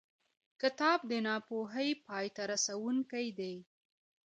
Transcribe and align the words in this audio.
کتاب 0.61 0.99
د 1.09 1.11
ناپوهۍ 1.27 1.89
پای 2.05 2.25
ته 2.35 2.41
رسوونکی 2.51 3.27
دی. 3.39 3.55